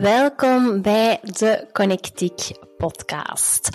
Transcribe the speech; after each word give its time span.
Welkom 0.00 0.82
bij 0.82 1.18
de 1.22 1.66
Connectiek 1.72 2.50
podcast. 2.76 3.68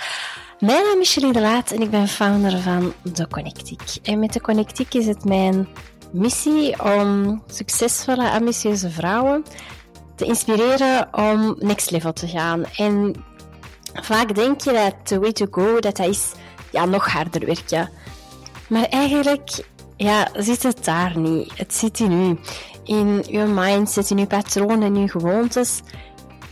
Mijn 0.59 0.83
naam 0.83 0.99
is 0.99 1.13
Julie 1.13 1.33
de 1.33 1.39
Laat 1.39 1.71
en 1.71 1.81
ik 1.81 1.89
ben 1.89 2.07
founder 2.07 2.59
van 2.59 2.93
de 3.03 3.27
Connectiek. 3.27 3.81
En 4.03 4.19
met 4.19 4.33
de 4.33 4.41
Connectiek 4.41 4.93
is 4.93 5.05
het 5.05 5.25
mijn 5.25 5.67
missie 6.11 6.83
om 6.83 7.43
succesvolle, 7.47 8.29
ambitieuze 8.29 8.89
vrouwen 8.89 9.43
te 10.15 10.25
inspireren 10.25 11.07
om 11.11 11.55
next 11.59 11.91
level 11.91 12.13
te 12.13 12.27
gaan. 12.27 12.65
En 12.65 13.15
vaak 13.93 14.35
denk 14.35 14.61
je 14.61 14.71
dat 14.71 14.93
the 15.03 15.19
way 15.19 15.31
to 15.31 15.47
go, 15.51 15.79
dat 15.79 15.99
is 15.99 16.31
ja, 16.71 16.85
nog 16.85 17.11
harder 17.11 17.45
werken. 17.45 17.89
Maar 18.67 18.85
eigenlijk 18.85 19.63
ja, 19.97 20.27
zit 20.33 20.63
het 20.63 20.85
daar 20.85 21.17
niet. 21.17 21.57
Het 21.57 21.73
zit 21.73 21.99
in 21.99 22.11
u. 22.11 22.39
In 22.83 23.25
uw 23.29 23.47
mindset, 23.47 24.09
in 24.09 24.17
uw 24.17 24.27
patronen, 24.27 24.95
in 24.95 25.01
uw 25.01 25.07
gewoontes. 25.07 25.81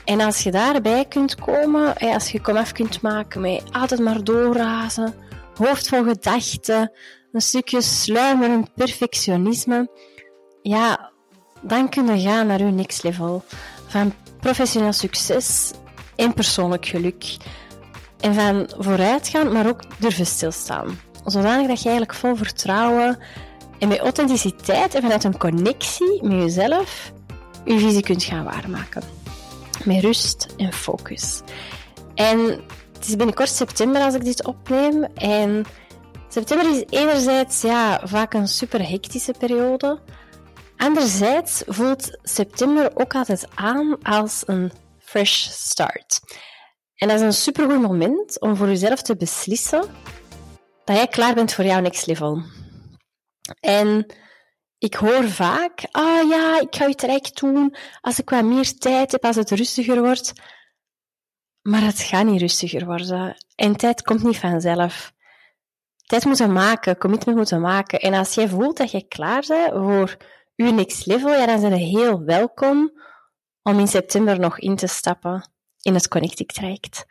En 0.06 0.22
als 0.22 0.44
je 0.44 0.52
daarbij 0.52 1.06
kunt 1.06 1.36
komen, 1.36 1.98
als 1.98 2.32
je 2.32 2.42
komaf 2.42 2.72
kunt 2.72 3.02
maken 3.02 3.42
met 3.42 3.64
altijd 3.72 4.00
maar 4.00 4.24
doorrazen, 4.24 5.14
hoofd 5.56 5.88
vol 5.88 6.04
gedachten, 6.04 6.92
een 7.32 7.42
stukje 7.42 7.82
sluimerend 7.82 8.74
perfectionisme, 8.74 9.90
ja, 10.62 11.12
dan 11.62 11.90
kun 11.90 12.16
je 12.16 12.28
gaan 12.28 12.48
naar 12.48 12.60
je 12.60 12.64
next 12.64 13.04
level. 13.04 13.44
Van 13.88 14.14
professioneel 14.40 14.94
succes 14.94 15.72
en 16.16 16.34
persoonlijk 16.34 16.86
geluk. 16.86 17.38
En 18.20 18.34
van 18.34 18.70
vooruitgaan, 18.78 19.52
maar 19.52 19.68
ook 19.68 19.82
durven 20.00 20.26
stilstaan. 20.26 21.00
Zodanig 21.26 21.68
dat 21.68 21.82
je 21.82 21.90
eigenlijk 21.90 22.18
vol 22.20 22.36
vertrouwen 22.36 23.18
en 23.80 23.88
met 23.88 24.00
authenticiteit 24.00 24.96
en 24.96 25.02
vanuit 25.02 25.24
een 25.24 25.38
connectie 25.38 26.24
met 26.24 26.42
jezelf 26.42 27.12
je 27.66 27.80
visie 27.80 28.04
kunt 28.04 28.24
gaan 28.24 28.44
waarmaken 28.44 29.15
met 29.86 30.02
rust 30.02 30.48
en 30.58 30.74
focus. 30.74 31.42
En 32.16 32.40
het 32.94 33.08
is 33.08 33.16
binnenkort 33.16 33.50
september 33.50 34.02
als 34.02 34.14
ik 34.14 34.24
dit 34.24 34.46
opneem. 34.46 35.04
En 35.04 35.66
september 36.30 36.70
is 36.72 36.84
enerzijds 36.90 37.62
ja, 37.62 38.02
vaak 38.04 38.34
een 38.34 38.48
super 38.48 38.90
hectische 38.90 39.34
periode. 39.38 40.00
Anderzijds 40.78 41.64
voelt 41.66 42.18
september 42.24 42.92
ook 42.94 43.16
altijd 43.16 43.48
aan 43.56 44.02
als 44.02 44.44
een 44.46 44.72
fresh 45.00 45.48
start. 45.50 46.20
En 46.96 47.08
dat 47.08 47.20
is 47.20 47.26
een 47.26 47.34
supergoed 47.34 47.82
moment 47.82 48.40
om 48.40 48.56
voor 48.56 48.68
jezelf 48.68 49.02
te 49.02 49.16
beslissen 49.16 49.84
dat 50.86 50.96
jij 50.96 51.08
klaar 51.08 51.34
bent 51.34 51.54
voor 51.54 51.66
jouw 51.66 51.80
next 51.80 52.06
level. 52.06 52.42
En 53.60 54.06
ik 54.78 54.94
hoor 54.94 55.24
vaak, 55.24 55.88
ah 55.92 56.30
ja, 56.30 56.60
ik 56.60 56.76
ga 56.76 56.88
het 56.88 57.02
rijk 57.02 57.36
doen 57.36 57.76
als 58.02 58.20
ik 58.20 58.30
wat 58.30 58.44
meer 58.44 58.78
tijd 58.78 59.12
heb, 59.12 59.26
als 59.26 59.36
het 59.36 59.52
rustiger 59.52 60.02
wordt. 60.02 60.34
Maar 61.62 61.82
het 61.82 62.00
gaat 62.00 62.26
niet 62.26 62.42
rustiger 62.42 62.86
worden. 62.86 63.36
En 63.56 63.76
tijd 63.76 64.02
komt 64.02 64.24
niet 64.24 64.38
vanzelf. 64.38 65.14
Tijd 66.06 66.26
moeten 66.26 66.54
maken, 66.54 66.98
commitment 66.98 67.38
moeten 67.38 67.62
maken. 67.62 68.00
En 68.00 68.14
als 68.14 68.34
jij 68.34 68.48
voelt 68.48 68.78
dat 68.78 68.92
je 68.92 69.08
klaar 69.08 69.44
bent 69.48 69.72
voor 69.74 70.18
je 70.56 70.64
next 70.64 71.06
level, 71.06 71.34
ja, 71.34 71.46
dan 71.46 71.60
zijn 71.60 71.78
je 71.78 72.00
heel 72.00 72.24
welkom 72.24 72.92
om 73.62 73.80
in 73.80 73.88
september 73.88 74.40
nog 74.40 74.60
in 74.60 74.76
te 74.76 74.88
stappen 74.88 75.50
in 75.82 75.94
het 75.94 76.08
Connectic 76.08 76.52
traject. 76.52 77.06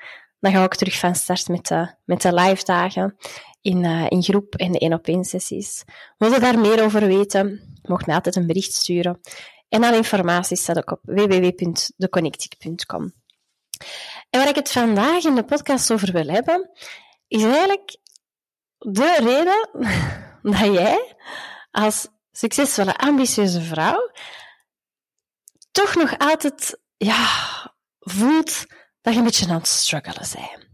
Dan 0.45 0.53
ga 0.53 0.65
ik 0.65 0.75
terug 0.75 0.99
van 0.99 1.15
start 1.15 1.49
met 1.49 1.67
de, 1.67 1.95
met 2.05 2.23
de 2.23 2.35
live 2.35 2.65
dagen 2.65 3.17
in, 3.61 3.85
uh, 3.85 4.07
in 4.09 4.23
groep 4.23 4.55
en 4.55 4.73
de 4.73 4.79
één 4.79 4.93
op 4.93 5.07
één 5.07 5.25
sessies. 5.25 5.85
Wil 6.19 6.33
je 6.33 6.41
daar 6.41 6.59
meer 6.59 6.83
over 6.83 7.07
weten? 7.07 7.77
Mocht 7.83 8.07
mij 8.07 8.15
altijd 8.15 8.37
een 8.37 8.47
bericht 8.47 8.73
sturen. 8.73 9.21
En 9.69 9.85
alle 9.85 9.97
informatie 9.97 10.57
staat 10.57 10.77
ook 10.77 10.91
op 10.91 11.01
www.deconnectic.com. 11.03 13.13
En 14.31 14.41
waar 14.41 14.49
ik 14.49 14.55
het 14.55 14.73
vandaag 14.73 15.25
in 15.25 15.35
de 15.35 15.45
podcast 15.45 15.93
over 15.93 16.13
wil 16.13 16.29
hebben, 16.29 16.71
is 17.29 17.43
eigenlijk 17.43 17.97
de 18.79 19.17
reden 19.19 19.69
dat 20.59 20.75
jij 20.75 21.17
als 21.71 22.09
succesvolle, 22.33 22.97
ambitieuze 22.97 23.61
vrouw 23.61 24.11
toch 25.71 25.95
nog 25.95 26.19
altijd 26.19 26.81
ja, 26.97 27.27
voelt 27.99 28.65
dat 29.05 29.13
je 29.13 29.19
een 29.19 29.25
beetje 29.25 29.49
aan 29.49 29.55
het 29.55 29.67
struggelen 29.67 30.27
bent. 30.35 30.69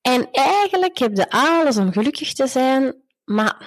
En 0.00 0.28
eigenlijk 0.30 0.98
heb 0.98 1.16
je 1.16 1.30
alles 1.30 1.76
om 1.76 1.92
gelukkig 1.92 2.32
te 2.32 2.46
zijn, 2.46 2.94
maar 3.24 3.66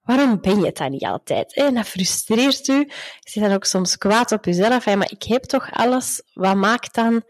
waarom 0.00 0.40
ben 0.40 0.58
je 0.58 0.66
het 0.66 0.76
dan 0.76 0.90
niet 0.90 1.04
altijd? 1.04 1.54
En 1.54 1.74
dat 1.74 1.86
frustreert 1.86 2.68
u. 2.68 2.78
Je 3.20 3.30
zit 3.30 3.42
dan 3.42 3.52
ook 3.52 3.64
soms 3.64 3.98
kwaad 3.98 4.32
op 4.32 4.44
jezelf. 4.44 4.86
Maar 4.86 5.10
ik 5.10 5.22
heb 5.22 5.42
toch 5.42 5.72
alles. 5.72 6.22
Wat 6.32 6.56
maakt 6.56 6.94
dan 6.94 7.22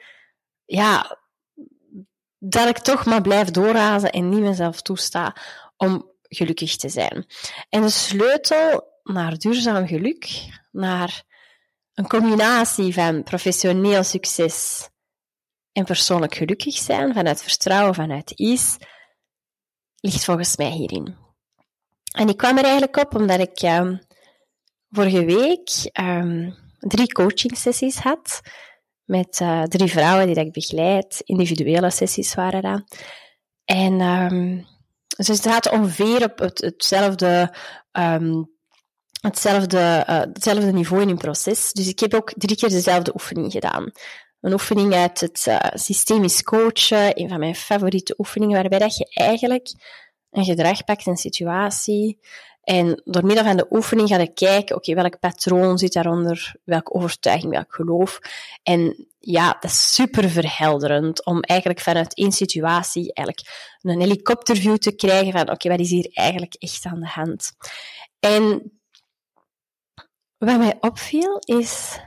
ja, 0.64 1.19
dat 2.38 2.69
ik 2.69 2.78
toch 2.78 3.04
maar 3.04 3.20
blijf 3.20 3.50
doorrazen 3.50 4.10
en 4.10 4.28
niet 4.28 4.41
mezelf 4.41 4.82
toesta 4.82 5.36
om 5.76 6.10
gelukkig 6.22 6.76
te 6.76 6.88
zijn? 6.88 7.26
En 7.69 7.82
de 7.82 7.91
sleutel 7.91 9.00
naar 9.03 9.38
duurzaam 9.38 9.86
geluk, 9.86 10.48
naar 10.70 11.22
een 11.94 12.06
combinatie 12.06 12.94
van 12.94 13.22
professioneel 13.22 14.04
succes 14.04 14.91
en 15.72 15.84
persoonlijk 15.84 16.34
gelukkig 16.34 16.77
zijn, 16.77 17.15
vanuit 17.15 17.43
vertrouwen, 17.43 17.94
vanuit 17.94 18.33
is, 18.34 18.77
ligt 20.00 20.25
volgens 20.25 20.56
mij 20.56 20.71
hierin. 20.71 21.16
En 22.12 22.28
ik 22.28 22.37
kwam 22.37 22.59
er 22.59 22.65
eigenlijk 22.65 22.97
op 22.97 23.15
omdat 23.15 23.41
ik 23.41 23.62
uh, 23.62 23.91
vorige 24.91 25.25
week 25.25 25.91
um, 26.00 26.55
drie 26.78 27.12
coaching 27.12 27.56
sessies 27.56 27.97
had 27.97 28.41
met 29.05 29.41
uh, 29.41 29.62
drie 29.62 29.91
vrouwen 29.91 30.27
die 30.27 30.34
dat 30.34 30.47
ik 30.47 30.53
begeleid. 30.53 31.21
Individuele 31.25 31.91
sessies 31.91 32.34
waren 32.34 32.62
dat. 32.62 32.97
En 33.65 34.00
um, 34.00 34.66
het 35.06 35.41
gaat 35.41 35.71
ongeveer 35.71 36.25
op 36.25 36.39
het, 36.39 36.60
hetzelfde, 36.60 37.54
hetzelfde, 39.21 40.04
uh, 40.09 40.21
hetzelfde 40.21 40.72
niveau 40.72 41.03
in 41.03 41.09
hun 41.09 41.16
proces. 41.16 41.72
Dus 41.72 41.89
ik 41.89 42.00
heb 42.00 42.15
ook 42.15 42.33
drie 42.37 42.56
keer 42.56 42.69
dezelfde 42.69 43.12
oefening 43.15 43.53
gedaan 43.53 43.93
een 44.42 44.53
oefening 44.53 44.94
uit 44.94 45.20
het 45.20 45.44
uh, 45.48 45.58
systemisch 45.72 46.42
coachen, 46.42 47.20
een 47.20 47.28
van 47.28 47.38
mijn 47.38 47.54
favoriete 47.54 48.14
oefeningen, 48.19 48.60
waarbij 48.60 48.78
dat 48.78 48.97
je 48.97 49.10
eigenlijk 49.10 49.72
een 50.30 50.44
gedrag 50.44 50.84
pakt, 50.84 51.06
een 51.06 51.16
situatie, 51.16 52.19
en 52.62 53.03
door 53.04 53.25
middel 53.25 53.44
van 53.44 53.56
de 53.56 53.66
oefening 53.70 54.08
ga 54.08 54.19
je 54.19 54.32
kijken, 54.32 54.76
oké, 54.76 54.94
welk 54.94 55.19
patroon 55.19 55.78
zit 55.78 55.92
daaronder, 55.92 56.54
welke 56.64 56.92
overtuiging, 56.92 57.53
welk 57.53 57.75
geloof. 57.75 58.19
En 58.62 59.08
ja, 59.19 59.56
dat 59.60 59.70
is 59.70 59.94
super 59.94 60.30
verhelderend 60.30 61.24
om 61.24 61.41
eigenlijk 61.41 61.80
vanuit 61.80 62.14
één 62.14 62.32
situatie 62.32 63.12
eigenlijk 63.12 63.76
een 63.80 64.00
helikopterview 64.00 64.76
te 64.76 64.94
krijgen 64.94 65.32
van, 65.32 65.50
oké, 65.50 65.69
wat 65.69 65.80
is 65.80 65.91
hier 65.91 66.10
eigenlijk 66.12 66.54
echt 66.54 66.84
aan 66.84 67.00
de 67.00 67.09
hand? 67.09 67.53
En 68.20 68.72
wat 70.38 70.59
mij 70.59 70.76
opviel 70.80 71.38
is 71.38 71.98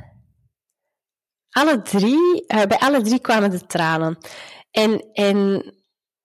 alle 1.57 1.81
drie, 1.81 2.43
uh, 2.47 2.63
bij 2.63 2.77
alle 2.77 3.01
drie 3.01 3.19
kwamen 3.19 3.49
de 3.49 3.65
tranen. 3.65 4.17
En, 4.71 5.11
en 5.13 5.63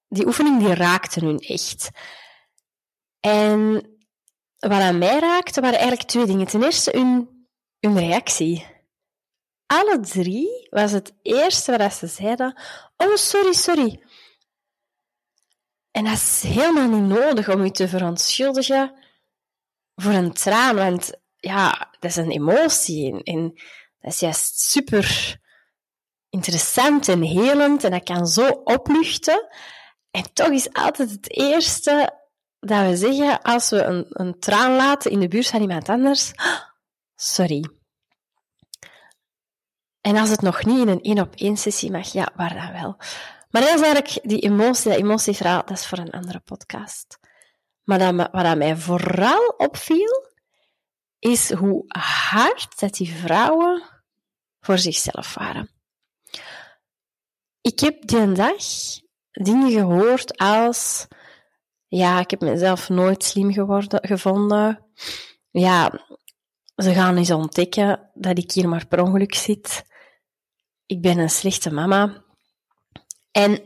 die 0.08 0.26
oefening 0.26 0.58
die 0.58 0.74
raakte 0.74 1.24
hun 1.24 1.38
echt. 1.38 1.90
En 3.20 3.72
wat 4.58 4.80
aan 4.80 4.98
mij 4.98 5.18
raakte, 5.18 5.60
waren 5.60 5.78
eigenlijk 5.78 6.08
twee 6.08 6.26
dingen. 6.26 6.46
Ten 6.46 6.62
eerste 6.62 6.96
hun, 6.98 7.46
hun 7.80 7.98
reactie. 7.98 8.66
Alle 9.66 10.00
drie 10.00 10.68
was 10.70 10.92
het 10.92 11.12
eerste 11.22 11.76
wat 11.76 11.94
ze 11.94 12.06
zeiden: 12.06 12.60
Oh, 12.96 13.14
sorry, 13.14 13.52
sorry. 13.52 14.02
En 15.90 16.04
dat 16.04 16.12
is 16.12 16.42
helemaal 16.42 16.88
niet 17.00 17.18
nodig 17.18 17.48
om 17.48 17.64
je 17.64 17.70
te 17.70 17.88
verontschuldigen 17.88 18.94
voor 19.94 20.12
een 20.12 20.32
traan, 20.32 20.76
want 20.76 21.12
ja, 21.36 21.94
dat 21.98 22.10
is 22.10 22.16
een 22.16 22.30
emotie. 22.30 23.22
En, 23.22 23.54
dat 24.00 24.12
is 24.12 24.20
juist 24.20 24.60
super 24.60 25.38
interessant 26.28 27.08
en 27.08 27.22
helend 27.22 27.84
en 27.84 27.90
dat 27.90 28.02
kan 28.02 28.26
zo 28.26 28.48
opluchten. 28.64 29.48
En 30.10 30.32
toch 30.32 30.48
is 30.48 30.72
altijd 30.72 31.10
het 31.10 31.30
eerste 31.30 32.18
dat 32.60 32.86
we 32.86 32.96
zeggen 32.96 33.42
als 33.42 33.70
we 33.70 33.82
een, 33.82 34.06
een 34.08 34.38
traan 34.38 34.76
laten 34.76 35.10
in 35.10 35.20
de 35.20 35.28
buurt 35.28 35.46
van 35.46 35.60
iemand 35.60 35.88
anders, 35.88 36.32
sorry. 37.16 37.64
En 40.00 40.16
als 40.16 40.30
het 40.30 40.40
nog 40.40 40.64
niet 40.64 40.78
in 40.78 40.88
een 40.88 41.02
één-op-één 41.02 41.56
sessie 41.56 41.90
mag, 41.90 42.12
ja, 42.12 42.32
waar 42.36 42.54
dan 42.54 42.72
wel. 42.72 42.96
Maar 43.50 43.62
dat 43.62 43.74
is 43.74 43.80
eigenlijk 43.80 44.18
die 44.22 44.40
emotie, 44.40 44.90
dat 44.90 45.00
emotieverhaal, 45.00 45.62
dat 45.64 45.78
is 45.78 45.86
voor 45.86 45.98
een 45.98 46.10
andere 46.10 46.40
podcast. 46.40 47.18
Maar 47.82 47.98
dat, 47.98 48.28
wat 48.32 48.56
mij 48.56 48.76
vooral 48.76 49.46
opviel, 49.56 50.29
is 51.20 51.52
hoe 51.52 51.84
hard 52.28 52.80
dat 52.80 52.94
die 52.94 53.14
vrouwen 53.14 53.82
voor 54.60 54.78
zichzelf 54.78 55.34
waren. 55.34 55.70
Ik 57.60 57.80
heb 57.80 58.06
die 58.06 58.32
dag 58.32 58.62
dingen 59.30 59.70
gehoord 59.70 60.38
als, 60.38 61.06
ja, 61.86 62.20
ik 62.20 62.30
heb 62.30 62.40
mezelf 62.40 62.88
nooit 62.88 63.24
slim 63.24 63.52
geworden, 63.52 64.06
gevonden. 64.06 64.86
Ja, 65.50 66.06
ze 66.76 66.92
gaan 66.92 67.16
eens 67.16 67.30
ontdekken 67.30 68.10
dat 68.14 68.38
ik 68.38 68.52
hier 68.52 68.68
maar 68.68 68.86
per 68.86 69.02
ongeluk 69.02 69.34
zit. 69.34 69.84
ik 70.86 71.00
ben 71.00 71.18
een 71.18 71.30
slechte 71.30 71.70
mama. 71.70 72.24
En 73.30 73.62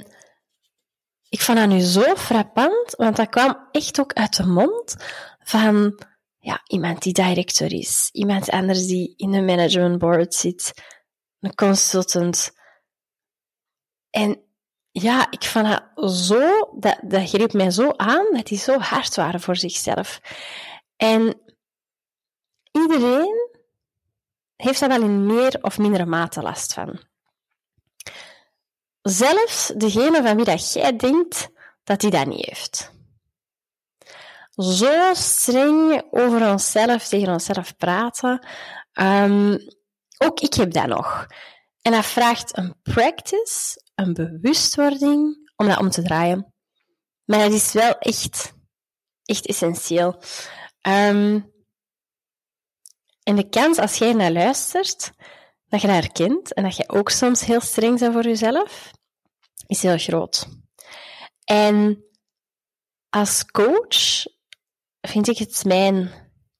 ik 1.28 1.40
vond 1.40 1.58
dat 1.58 1.68
nu 1.68 1.80
zo 1.80 2.14
frappant, 2.16 2.94
want 2.96 3.16
dat 3.16 3.28
kwam 3.28 3.68
echt 3.70 4.00
ook 4.00 4.12
uit 4.12 4.36
de 4.36 4.46
mond 4.46 4.96
van 5.38 5.98
ja, 6.44 6.60
iemand 6.66 7.02
die 7.02 7.12
director 7.12 7.72
is, 7.72 8.08
iemand 8.12 8.50
anders 8.50 8.86
die 8.86 9.14
in 9.16 9.34
een 9.34 9.44
management 9.44 9.98
board 9.98 10.34
zit, 10.34 10.72
een 11.40 11.54
consultant. 11.54 12.52
En 14.10 14.42
ja, 14.90 15.30
ik 15.30 15.44
vond 15.44 15.66
dat 15.66 16.12
zo, 16.12 16.70
dat, 16.78 16.98
dat 17.02 17.28
greep 17.28 17.52
mij 17.52 17.70
zo 17.70 17.90
aan, 17.96 18.26
dat 18.30 18.46
die 18.46 18.58
zo 18.58 18.78
hard 18.78 19.14
waren 19.14 19.40
voor 19.40 19.56
zichzelf. 19.56 20.20
En 20.96 21.40
iedereen 22.72 23.50
heeft 24.56 24.80
daar 24.80 24.88
wel 24.88 25.02
in 25.02 25.26
meer 25.26 25.58
of 25.62 25.78
mindere 25.78 26.06
mate 26.06 26.42
last 26.42 26.72
van. 26.72 27.00
Zelfs 29.02 29.72
degene 29.76 30.22
van 30.22 30.36
wie 30.36 30.44
dat 30.44 30.72
jij 30.72 30.96
denkt 30.96 31.48
dat 31.84 32.02
hij 32.02 32.10
dat 32.10 32.26
niet 32.26 32.46
heeft. 32.46 32.92
Zo 34.54 35.14
streng 35.14 36.02
over 36.10 36.50
onszelf, 36.50 37.08
tegen 37.08 37.32
onszelf 37.32 37.76
praten. 37.76 38.46
Um, 38.92 39.58
ook 40.18 40.40
ik 40.40 40.54
heb 40.54 40.72
dat 40.72 40.86
nog. 40.86 41.26
En 41.82 41.92
dat 41.92 42.06
vraagt 42.06 42.56
een 42.56 42.74
practice, 42.82 43.82
een 43.94 44.12
bewustwording 44.12 45.50
om 45.56 45.66
dat 45.66 45.78
om 45.78 45.90
te 45.90 46.02
draaien. 46.02 46.54
Maar 47.24 47.38
dat 47.38 47.52
is 47.52 47.72
wel 47.72 47.98
echt, 47.98 48.52
echt 49.24 49.46
essentieel. 49.46 50.22
Um, 50.88 51.52
en 53.22 53.36
de 53.36 53.48
kans 53.48 53.78
als 53.78 53.98
jij 53.98 54.12
naar 54.12 54.32
luistert, 54.32 55.12
dat 55.68 55.80
je 55.80 55.86
dat 55.86 55.96
herkent 55.96 56.52
en 56.52 56.62
dat 56.62 56.76
je 56.76 56.88
ook 56.88 57.10
soms 57.10 57.44
heel 57.44 57.60
streng 57.60 57.98
bent 57.98 58.12
voor 58.12 58.24
jezelf, 58.24 58.90
is 59.66 59.82
heel 59.82 59.98
groot. 59.98 60.48
En 61.44 62.04
als 63.10 63.44
coach 63.44 64.24
vind 65.08 65.28
ik 65.28 65.38
het 65.38 65.64
mijn 65.64 66.10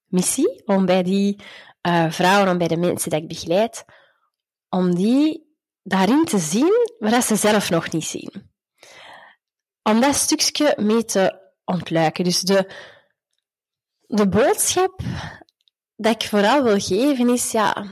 missie 0.07 0.63
om 0.65 0.87
bij 0.87 1.03
die 1.03 1.43
uh, 1.89 2.11
vrouwen, 2.11 2.51
om 2.51 2.59
bij 2.59 2.69
de 2.69 2.77
mensen 2.77 3.11
die 3.11 3.21
ik 3.21 3.29
begeleid, 3.29 3.85
om 4.69 4.95
die 4.95 5.57
daarin 5.83 6.25
te 6.25 6.39
zien 6.39 6.89
wat 6.99 7.25
ze 7.25 7.37
zelf 7.37 7.71
nog 7.71 7.93
niet 7.93 8.05
zien. 8.05 8.53
Om 9.83 10.01
dat 10.01 10.15
stukje 10.15 10.75
mee 10.77 11.05
te 11.05 11.41
ontluiken. 11.65 12.25
Dus 12.25 12.41
de, 12.41 12.73
de 14.01 14.29
boodschap 14.29 15.01
dat 15.97 16.23
ik 16.23 16.29
vooral 16.29 16.63
wil 16.63 16.81
geven 16.81 17.29
is, 17.29 17.53
ja, 17.53 17.87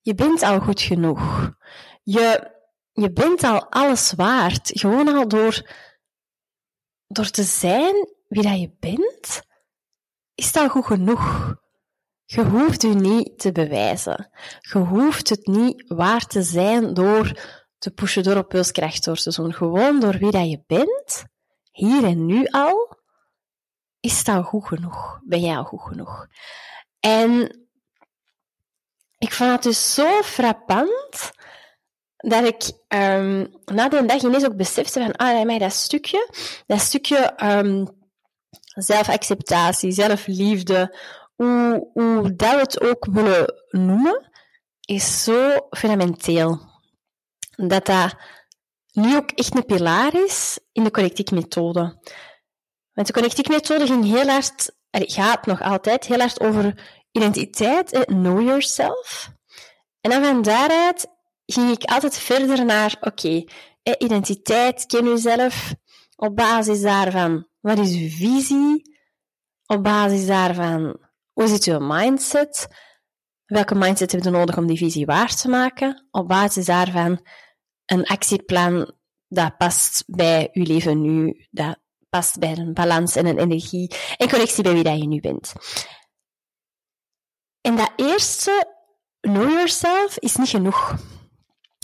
je 0.00 0.14
bent 0.14 0.42
al 0.42 0.60
goed 0.60 0.80
genoeg. 0.80 1.50
Je, 2.02 2.50
je 2.92 3.12
bent 3.12 3.42
al 3.42 3.70
alles 3.70 4.12
waard. 4.12 4.70
Gewoon 4.74 5.16
al 5.16 5.28
door, 5.28 5.70
door 7.06 7.30
te 7.30 7.42
zijn 7.42 8.16
wie 8.28 8.42
dat 8.42 8.60
je 8.60 8.76
bent, 8.80 9.42
is 10.34 10.54
al 10.54 10.68
goed 10.68 10.86
genoeg. 10.86 11.56
Je 12.24 12.44
hoeft 12.44 12.82
je 12.82 12.88
niet 12.88 13.38
te 13.38 13.52
bewijzen. 13.52 14.30
Je 14.58 14.78
hoeft 14.78 15.28
het 15.28 15.46
niet 15.46 15.84
waar 15.86 16.26
te 16.26 16.42
zijn 16.42 16.94
door 16.94 17.40
te 17.78 17.90
pushen, 17.90 18.22
door 18.22 18.36
op 18.36 18.48
pulskracht 18.48 19.04
door 19.04 19.16
te 19.16 19.32
doen. 19.34 19.54
Gewoon 19.54 20.00
door 20.00 20.18
wie 20.18 20.30
dat 20.30 20.50
je 20.50 20.62
bent, 20.66 21.24
hier 21.70 22.04
en 22.04 22.26
nu 22.26 22.46
al, 22.46 22.96
is 24.00 24.24
al 24.24 24.42
goed 24.42 24.66
genoeg. 24.66 25.20
Ben 25.24 25.40
jij 25.40 25.56
al 25.56 25.64
goed 25.64 25.82
genoeg. 25.82 26.26
En 27.00 27.62
ik 29.18 29.32
vond 29.32 29.50
het 29.50 29.62
dus 29.62 29.94
zo 29.94 30.22
frappant 30.22 31.30
dat 32.16 32.44
ik 32.44 32.72
um, 32.88 33.54
na 33.64 33.88
die 33.88 34.04
dag 34.04 34.22
ineens 34.22 34.46
ook 34.46 34.56
besefte 34.56 35.00
van, 35.00 35.16
ah, 35.16 35.58
dat 35.58 35.72
stukje, 35.72 36.28
dat 36.66 36.80
stukje 36.80 37.34
um, 37.44 37.97
zelfacceptatie, 38.74 39.92
zelfliefde, 39.92 40.96
hoe, 41.34 41.90
hoe 41.92 42.36
dat 42.36 42.54
we 42.54 42.58
het 42.58 42.80
ook 42.80 43.06
willen 43.10 43.54
noemen, 43.68 44.30
is 44.80 45.24
zo 45.24 45.66
fundamenteel. 45.70 46.60
Dat 47.56 47.86
dat 47.86 48.14
nu 48.92 49.16
ook 49.16 49.30
echt 49.30 49.56
een 49.56 49.64
pilaar 49.64 50.14
is 50.14 50.58
in 50.72 50.84
de 50.84 50.90
connectiek 50.90 51.30
methode. 51.30 51.80
Want 52.92 53.06
de 53.06 53.12
connectiek 53.12 53.48
methode 53.48 53.86
ging 53.86 54.04
heel 54.04 54.28
hard, 54.28 54.70
er 54.90 55.10
gaat 55.10 55.46
nog 55.46 55.62
altijd 55.62 56.06
heel 56.06 56.18
hard 56.18 56.40
over 56.40 56.86
identiteit, 57.10 58.04
know 58.06 58.42
yourself. 58.42 59.30
En 60.00 60.10
dan 60.10 60.24
van 60.24 60.42
daaruit 60.42 61.06
ging 61.46 61.70
ik 61.70 61.84
altijd 61.84 62.18
verder 62.18 62.64
naar, 62.64 62.96
oké, 63.00 63.44
identiteit, 63.98 64.86
ken 64.86 65.04
jezelf. 65.04 65.74
Op 66.16 66.36
basis 66.36 66.80
daarvan, 66.80 67.47
wat 67.68 67.78
is 67.78 67.96
uw 67.96 68.08
visie? 68.08 68.96
Op 69.66 69.82
basis 69.82 70.26
daarvan, 70.26 71.00
hoe 71.32 71.46
zit 71.46 71.64
uw 71.64 71.78
mindset? 71.78 72.68
Welke 73.44 73.74
mindset 73.74 74.12
heb 74.12 74.22
je 74.22 74.30
nodig 74.30 74.56
om 74.56 74.66
die 74.66 74.76
visie 74.76 75.06
waar 75.06 75.34
te 75.34 75.48
maken? 75.48 76.06
Op 76.10 76.28
basis 76.28 76.64
daarvan 76.64 77.26
een 77.84 78.04
actieplan 78.04 78.92
dat 79.28 79.56
past 79.56 80.04
bij 80.06 80.48
uw 80.52 80.64
leven 80.64 81.00
nu, 81.00 81.46
dat 81.50 81.78
past 82.08 82.38
bij 82.38 82.56
een 82.56 82.74
balans 82.74 83.16
en 83.16 83.26
een 83.26 83.38
energie 83.38 83.94
en 84.16 84.28
connectie 84.28 84.62
bij 84.62 84.72
wie 84.72 84.82
dat 84.82 84.98
je 84.98 85.06
nu 85.06 85.20
bent. 85.20 85.52
En 87.60 87.76
dat 87.76 87.92
eerste, 87.96 88.66
know 89.20 89.50
yourself, 89.50 90.18
is 90.18 90.36
niet 90.36 90.48
genoeg. 90.48 90.96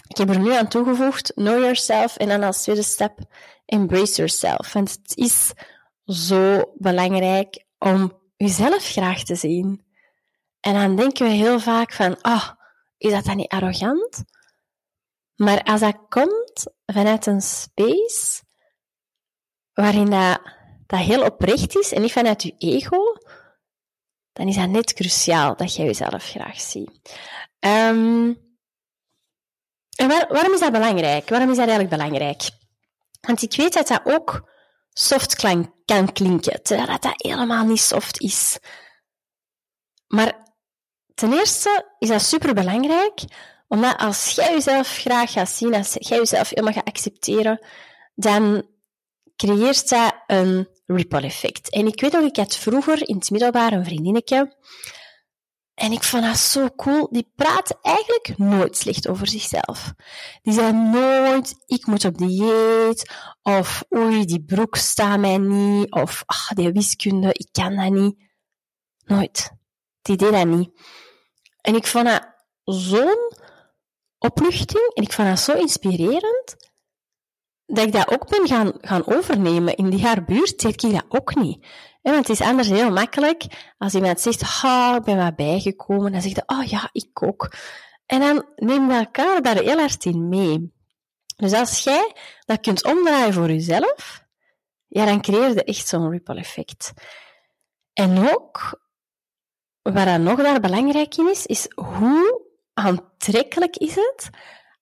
Ik 0.07 0.17
heb 0.17 0.29
er 0.29 0.39
nu 0.39 0.53
aan 0.53 0.69
toegevoegd, 0.69 1.33
know 1.35 1.59
yourself, 1.59 2.17
en 2.17 2.29
dan 2.29 2.43
als 2.43 2.63
tweede 2.63 2.83
stap, 2.83 3.19
embrace 3.65 4.15
yourself. 4.15 4.73
Want 4.73 4.91
het 4.91 5.17
is 5.17 5.53
zo 6.07 6.73
belangrijk 6.75 7.65
om 7.79 8.21
jezelf 8.37 8.85
graag 8.85 9.23
te 9.23 9.35
zien. 9.35 9.85
En 10.61 10.75
dan 10.75 10.97
denken 10.97 11.27
we 11.27 11.33
heel 11.33 11.61
vaak 11.61 11.93
van, 11.93 12.17
oh, 12.23 12.49
is 12.97 13.13
dat 13.13 13.25
dan 13.25 13.37
niet 13.37 13.49
arrogant? 13.49 14.25
Maar 15.37 15.63
als 15.63 15.81
dat 15.81 15.97
komt 16.09 16.67
vanuit 16.87 17.27
een 17.27 17.41
space 17.41 18.43
waarin 19.73 20.11
dat, 20.11 20.41
dat 20.87 21.01
heel 21.01 21.25
oprecht 21.25 21.77
is 21.77 21.93
en 21.93 22.03
niet 22.03 22.13
vanuit 22.13 22.43
je 22.43 22.55
ego, 22.59 22.99
dan 24.33 24.49
is 24.49 24.57
dat 24.57 24.69
net 24.69 24.93
cruciaal 24.93 25.57
dat 25.57 25.75
jij 25.75 25.85
jezelf 25.85 26.25
graag 26.25 26.61
ziet. 26.61 26.91
Um, 27.61 28.43
en 29.97 30.09
waarom 30.09 30.53
is 30.53 30.61
dat 30.61 30.73
belangrijk? 30.73 31.29
Waarom 31.29 31.51
is 31.51 31.57
dat 31.57 31.69
eigenlijk 31.69 31.97
belangrijk? 31.97 32.43
Want 33.21 33.43
ik 33.43 33.57
weet 33.57 33.73
dat 33.73 33.89
dat 33.89 34.01
ook 34.05 34.53
soft 34.95 35.35
kan 35.85 36.13
klinken, 36.13 36.63
terwijl 36.63 36.87
dat, 36.89 37.03
dat 37.03 37.15
helemaal 37.17 37.65
niet 37.65 37.81
soft 37.81 38.21
is. 38.21 38.59
Maar 40.07 40.43
ten 41.15 41.33
eerste 41.33 41.95
is 41.99 42.09
dat 42.09 42.23
superbelangrijk, 42.23 43.25
omdat 43.69 43.97
als 43.97 44.31
jij 44.31 44.51
jezelf 44.53 44.89
graag 44.89 45.33
gaat 45.33 45.49
zien, 45.49 45.75
als 45.75 45.97
jij 45.99 46.19
jezelf 46.19 46.49
helemaal 46.49 46.73
gaat 46.73 46.89
accepteren, 46.89 47.67
dan 48.15 48.69
creëert 49.37 49.89
dat 49.89 50.15
een 50.27 50.69
ripple 50.87 51.21
effect. 51.21 51.71
En 51.71 51.87
ik 51.87 52.01
weet 52.01 52.13
nog, 52.13 52.23
ik 52.23 52.37
had 52.37 52.57
vroeger 52.57 53.09
in 53.09 53.17
het 53.17 53.31
middelbaar 53.31 53.73
een 53.73 53.85
vriendinnetje, 53.85 54.57
en 55.75 55.93
ik 55.93 56.03
vond 56.03 56.25
dat 56.25 56.39
zo 56.39 56.69
cool. 56.77 57.09
Die 57.11 57.33
praat 57.35 57.79
eigenlijk 57.83 58.35
nooit 58.37 58.77
slecht 58.77 59.09
over 59.09 59.29
zichzelf. 59.29 59.93
Die 60.43 60.53
zei 60.53 60.73
nooit, 60.73 61.55
ik 61.67 61.87
moet 61.87 62.05
op 62.05 62.19
dieet. 62.19 63.13
Of, 63.45 63.85
oei, 63.97 64.25
die 64.25 64.45
broek 64.45 64.77
staat 64.77 65.19
mij 65.19 65.39
niet. 65.39 65.93
Of, 65.93 66.23
ah, 66.27 66.51
die 66.51 66.73
wiskunde, 66.73 67.29
ik 67.33 67.49
kan 67.53 67.77
dat 67.77 67.93
niet. 67.93 68.17
Nooit. 69.05 69.53
Die 70.03 70.17
deed 70.17 70.33
dat 70.33 70.47
niet. 70.47 70.71
En 71.61 71.75
ik 71.75 71.87
vond 71.87 72.07
dat 72.07 72.27
zo'n 72.65 73.33
opluchting. 74.19 74.91
En 74.95 75.03
ik 75.03 75.13
vond 75.13 75.29
dat 75.29 75.41
zo 75.41 75.53
inspirerend. 75.53 76.73
Dat 77.67 77.87
ik 77.87 77.93
dat 77.93 78.11
ook 78.11 78.29
ben 78.29 78.47
gaan, 78.47 78.73
gaan 78.81 79.07
overnemen. 79.07 79.77
In 79.77 79.91
die 79.91 80.05
haar 80.05 80.25
buurt 80.25 80.61
deed 80.61 80.83
ik 80.83 80.93
dat 80.93 81.05
ook 81.09 81.35
niet 81.35 81.67
want 82.13 82.29
het 82.29 82.41
is 82.41 82.47
anders 82.47 82.69
heel 82.69 82.91
makkelijk 82.91 83.73
als 83.79 83.95
iemand 83.95 84.21
zegt, 84.21 84.41
ha, 84.41 84.97
ik 84.97 85.03
ben 85.03 85.17
wat 85.17 85.37
bijgekomen. 85.37 86.13
Dan 86.13 86.21
zegt 86.23 86.37
je, 86.37 86.43
oh 86.47 86.65
ja, 86.65 86.89
ik 86.93 87.23
ook. 87.23 87.53
En 88.07 88.21
dan 88.21 88.45
neem 88.57 88.91
je 88.91 88.97
elkaar 88.97 89.43
daar 89.43 89.57
heel 89.57 89.79
hard 89.79 90.05
in 90.05 90.29
mee. 90.29 90.73
Dus 91.37 91.53
als 91.53 91.85
jij 91.85 92.13
dat 92.45 92.61
kunt 92.61 92.85
omdraaien 92.85 93.33
voor 93.33 93.49
jezelf, 93.49 94.25
ja, 94.87 95.05
dan 95.05 95.21
creëer 95.21 95.55
je 95.55 95.65
echt 95.65 95.89
zo'n 95.89 96.11
ripple 96.11 96.35
effect. 96.35 96.93
En 97.93 98.29
ook, 98.33 98.81
wat 99.83 100.05
dan 100.05 100.23
nog 100.23 100.43
daar 100.43 100.61
belangrijk 100.61 101.17
in 101.17 101.31
is, 101.31 101.47
is 101.47 101.67
hoe 101.75 102.43
aantrekkelijk 102.73 103.77
is 103.77 103.95
het 103.95 104.31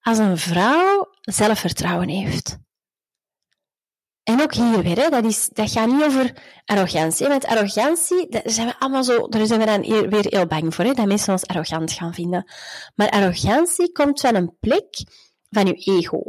als 0.01 0.19
een 0.19 0.39
vrouw 0.39 1.11
zelfvertrouwen 1.21 2.09
heeft. 2.09 2.59
En 4.23 4.41
ook 4.41 4.55
hier 4.55 4.83
weer, 4.83 4.99
hè, 4.99 5.09
dat, 5.09 5.25
is, 5.25 5.49
dat 5.49 5.71
gaat 5.71 5.87
niet 5.87 6.03
over 6.03 6.37
arrogantie. 6.65 7.29
Met 7.29 7.47
arrogantie, 7.47 8.29
daar 8.29 8.43
zijn 8.45 8.67
we 8.67 8.79
allemaal 8.79 9.05
zo, 9.05 9.29
daar 9.29 9.47
zijn 9.47 9.61
we 9.61 9.67
dan 9.67 10.09
weer 10.11 10.27
heel 10.29 10.47
bang 10.47 10.75
voor, 10.75 10.85
hè, 10.85 10.93
dat 10.93 11.07
mensen 11.07 11.33
ons 11.33 11.47
arrogant 11.47 11.93
gaan 11.93 12.15
vinden. 12.15 12.53
Maar 12.95 13.11
arrogantie 13.11 13.93
komt 13.93 14.21
van 14.21 14.35
een 14.35 14.57
plek 14.61 15.05
van 15.51 15.67
je 15.67 15.75
ego, 15.75 16.23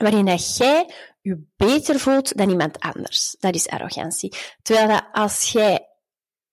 waarin 0.00 0.24
dat 0.24 0.56
jij 0.56 0.94
je 1.20 1.46
beter 1.56 1.98
voelt 1.98 2.36
dan 2.36 2.50
iemand 2.50 2.78
anders. 2.78 3.36
Dat 3.38 3.54
is 3.54 3.68
arrogantie. 3.68 4.34
Terwijl 4.62 4.88
dat 4.88 5.08
als 5.12 5.52
jij 5.52 5.86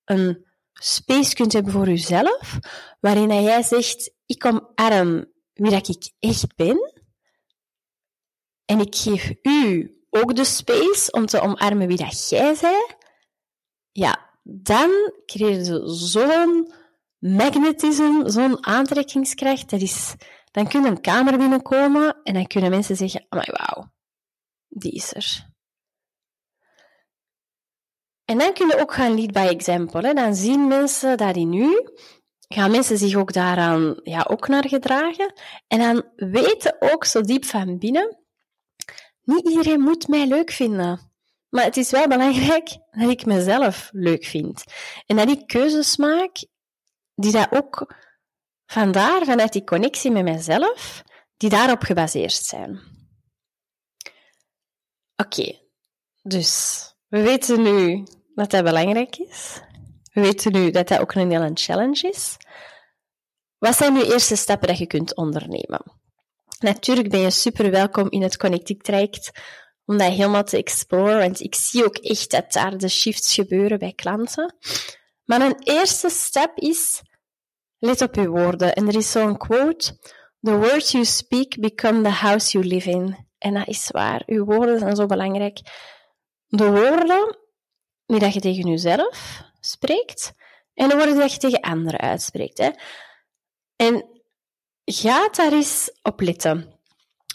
een 0.06 0.46
space 0.74 1.34
kunt 1.34 1.54
hebben 1.54 1.72
voor 1.72 1.88
jezelf, 1.88 2.60
waarin 3.00 3.27
dat 3.27 3.44
jij 3.44 3.63
zegt, 3.63 4.13
ik 4.25 4.46
omarm 4.46 5.32
wie 5.54 5.72
dat 5.72 5.88
ik 5.88 6.12
echt 6.20 6.56
ben, 6.56 6.94
en 8.66 8.80
ik 8.80 8.96
geef 8.96 9.34
u 9.42 9.92
ook 10.10 10.36
de 10.36 10.46
space 10.46 11.12
om 11.12 11.25
te 11.25 11.39
omarmen 11.39 11.88
wie 11.88 11.98
dat 11.98 12.30
jij 12.30 12.56
bent, 12.62 12.96
ja, 13.92 14.30
dan 14.44 15.12
krijg 15.25 15.68
je 15.68 15.82
zo'n 15.86 16.74
magnetisme, 17.20 18.30
zo'n 18.30 18.66
aantrekkingskracht. 18.66 19.70
Dat 19.70 19.82
is, 19.82 20.13
dan 20.57 20.67
kun 20.67 20.81
je 20.81 20.87
een 20.87 21.01
kamer 21.01 21.37
binnenkomen 21.37 22.21
en 22.23 22.33
dan 22.33 22.47
kunnen 22.47 22.69
mensen 22.69 22.95
zeggen, 22.95 23.25
my 23.29 23.47
wauw, 23.51 23.91
die 24.67 24.91
is 24.91 25.13
er. 25.13 25.45
En 28.25 28.37
dan 28.37 28.53
kun 28.53 28.67
je 28.67 28.79
ook 28.79 28.93
gaan 28.93 29.15
lead 29.15 29.31
by 29.31 29.47
example. 29.49 30.13
Dan 30.13 30.35
zien 30.35 30.67
mensen 30.67 31.17
dat 31.17 31.35
in 31.35 31.53
u, 31.53 31.89
gaan 32.47 32.71
mensen 32.71 32.97
zich 32.97 33.15
ook 33.15 33.33
daaraan 33.33 33.99
ja, 34.03 34.25
ook 34.29 34.47
naar 34.47 34.67
gedragen. 34.67 35.33
En 35.67 35.79
dan 35.79 36.03
weten 36.15 36.75
ook 36.79 37.05
zo 37.05 37.21
diep 37.21 37.45
van 37.45 37.77
binnen, 37.77 38.17
niet 39.23 39.49
iedereen 39.49 39.81
moet 39.81 40.07
mij 40.07 40.27
leuk 40.27 40.51
vinden. 40.51 41.11
Maar 41.49 41.63
het 41.63 41.77
is 41.77 41.91
wel 41.91 42.07
belangrijk 42.07 42.77
dat 42.91 43.09
ik 43.09 43.25
mezelf 43.25 43.89
leuk 43.93 44.25
vind. 44.25 44.63
En 45.05 45.15
dat 45.15 45.29
ik 45.29 45.47
keuzes 45.47 45.97
maak 45.97 46.45
die 47.15 47.31
dat 47.31 47.51
ook 47.51 47.95
vandaar, 48.67 49.25
vanuit 49.25 49.53
die 49.53 49.63
connectie 49.63 50.12
met 50.12 50.24
mezelf, 50.24 51.03
die 51.38 51.50
daarop 51.50 51.81
gebaseerd 51.81 52.33
zijn. 52.33 52.79
Oké, 55.15 55.59
dus 56.21 56.81
we 57.07 57.21
weten 57.21 57.62
nu 57.62 58.03
dat 58.36 58.51
dat 58.51 58.63
belangrijk 58.63 59.17
is. 59.17 59.62
We 60.13 60.21
weten 60.21 60.51
nu 60.51 60.71
dat 60.71 60.88
dat 60.88 61.00
ook 61.00 61.13
een 61.13 61.31
hele 61.31 61.51
challenge 61.53 62.09
is. 62.09 62.38
Wat 63.57 63.75
zijn 63.75 63.93
nu 63.93 64.03
eerste 64.03 64.36
stappen 64.36 64.67
dat 64.67 64.77
je 64.77 64.88
kunt 64.88 65.15
ondernemen? 65.15 65.81
Natuurlijk 66.59 67.09
ben 67.09 67.19
je 67.19 67.31
super 67.31 67.71
welkom 67.71 68.09
in 68.09 68.21
het 68.21 68.38
Connectic 68.38 68.83
traject 68.83 69.31
om 69.86 69.97
dat 69.97 70.12
helemaal 70.12 70.43
te 70.43 70.57
exploren, 70.57 71.19
want 71.19 71.39
ik 71.39 71.55
zie 71.55 71.86
ook 71.86 71.97
echt 71.97 72.31
dat 72.31 72.51
daar 72.51 72.77
de 72.77 72.88
shifts 72.88 73.33
gebeuren 73.33 73.79
bij 73.79 73.93
klanten. 73.93 74.55
Maar 75.25 75.41
een 75.41 75.62
eerste 75.63 76.09
stap 76.09 76.57
is, 76.57 77.01
let 77.79 78.01
op 78.01 78.15
je 78.15 78.29
woorden. 78.29 78.74
En 78.74 78.88
er 78.88 78.96
is 78.96 79.12
zo'n 79.12 79.38
quote, 79.38 79.98
the 80.41 80.57
words 80.57 80.91
you 80.91 81.05
speak 81.05 81.60
become 81.60 82.01
the 82.01 82.10
house 82.10 82.51
you 82.51 82.67
live 82.67 82.89
in. 82.89 83.27
En 83.38 83.53
dat 83.53 83.67
is 83.67 83.89
waar, 83.91 84.24
je 84.25 84.43
woorden 84.43 84.79
zijn 84.79 84.96
zo 84.96 85.05
belangrijk. 85.05 85.60
De 86.48 86.69
woorden 86.69 87.38
die 88.05 88.19
dat 88.19 88.34
je 88.34 88.39
tegen 88.39 88.69
jezelf 88.69 89.43
spreekt, 89.60 90.31
en 90.74 90.89
de 90.89 90.96
woorden 90.96 91.15
die 91.15 91.29
je 91.29 91.38
tegen 91.38 91.62
anderen 91.62 92.00
uitspreekt. 92.00 92.57
Hè. 92.57 92.69
En 93.75 94.17
Ga 94.91 95.29
daar 95.29 95.53
eens 95.53 95.91
op 96.01 96.22
letten. 96.22 96.74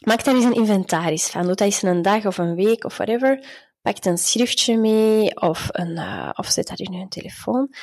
Maak 0.05 0.25
daar 0.25 0.35
eens 0.35 0.45
een 0.45 0.55
inventaris 0.55 1.27
van. 1.27 1.41
Doe 1.43 1.55
dat 1.55 1.61
eens 1.61 1.83
een 1.83 2.03
dag 2.03 2.27
of 2.27 2.39
een 2.39 2.55
week 2.55 2.85
of 2.85 2.97
whatever. 2.97 3.47
Pak 3.83 4.05
een 4.05 4.19
schriftje 4.19 4.77
mee 4.77 5.41
of, 5.41 5.69
een, 5.73 5.91
uh, 5.91 6.31
of 6.35 6.47
zet 6.47 6.67
dat 6.67 6.79
in 6.79 6.93
je 6.93 7.09
telefoon. 7.09 7.75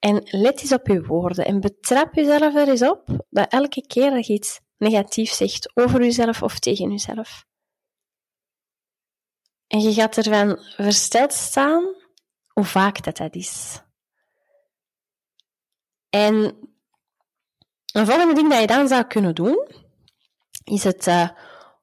En 0.00 0.22
let 0.24 0.60
eens 0.60 0.72
op 0.72 0.86
je 0.86 1.04
woorden 1.04 1.44
en 1.44 1.60
betrap 1.60 2.14
jezelf 2.14 2.54
er 2.54 2.68
eens 2.68 2.82
op 2.82 3.26
dat 3.30 3.52
elke 3.52 3.86
keer 3.86 4.10
dat 4.10 4.26
je 4.26 4.32
iets 4.32 4.60
negatiefs 4.76 5.36
zegt 5.36 5.70
over 5.74 6.02
jezelf 6.02 6.42
of 6.42 6.58
tegen 6.58 6.90
jezelf. 6.90 7.44
En 9.66 9.80
je 9.80 9.92
gaat 9.92 10.16
ervan 10.16 10.58
versteld 10.76 11.32
staan 11.32 11.94
hoe 12.48 12.64
vaak 12.64 13.02
dat 13.02 13.16
dat 13.16 13.34
is. 13.34 13.82
En 16.10 16.34
een 17.92 18.06
volgende 18.06 18.34
ding 18.34 18.50
dat 18.50 18.60
je 18.60 18.66
dan 18.66 18.88
zou 18.88 19.04
kunnen 19.04 19.34
doen, 19.34 19.68
is 20.64 20.84
het 20.84 21.06
uh, 21.06 21.28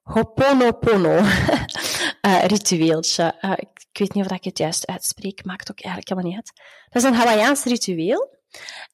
Hoponopono 0.02 1.18
uh, 1.18 2.44
ritueeltje. 2.52 3.34
Ik, 3.56 3.77
weet 3.98 4.14
niet 4.14 4.24
of 4.24 4.32
ik 4.32 4.44
het 4.44 4.58
juist 4.58 4.86
uitspreek, 4.86 5.44
maakt 5.44 5.70
ook 5.70 5.80
eigenlijk 5.80 6.08
helemaal 6.08 6.30
niet 6.30 6.40
uit. 6.40 6.60
Dat 6.88 7.02
is 7.02 7.08
een 7.08 7.14
Hawaiiaans 7.14 7.64
ritueel. 7.64 8.36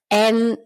En 0.06 0.60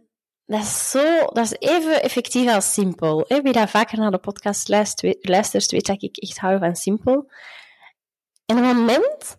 dat 0.47 0.61
is, 0.61 0.91
zo, 0.91 1.25
dat 1.25 1.45
is 1.45 1.57
even 1.59 2.03
effectief 2.03 2.49
als 2.49 2.73
simpel. 2.73 3.25
Wie 3.43 3.53
dat 3.53 3.71
vaker 3.71 3.99
naar 3.99 4.11
de 4.11 4.19
podcast 4.19 4.69
luistert, 4.69 5.71
weet 5.71 5.87
dat 5.87 6.03
ik 6.03 6.17
echt 6.17 6.39
hou 6.39 6.59
van 6.59 6.77
simpel. 6.77 7.31
En 8.47 8.57
op 8.57 8.65
het 8.65 8.77
moment 8.77 9.37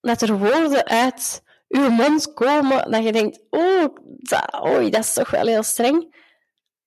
dat 0.00 0.22
er 0.22 0.38
woorden 0.38 0.84
uit 0.84 1.42
uw 1.68 1.88
mond 1.88 2.32
komen, 2.32 2.90
dat 2.90 3.04
je 3.04 3.12
denkt, 3.12 3.40
oh, 3.50 3.94
dat, 4.18 4.64
oei, 4.66 4.90
dat 4.90 5.04
is 5.04 5.12
toch 5.12 5.30
wel 5.30 5.46
heel 5.46 5.62
streng, 5.62 6.14